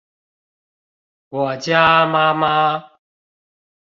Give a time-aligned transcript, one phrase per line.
[1.29, 2.97] 我家媽媽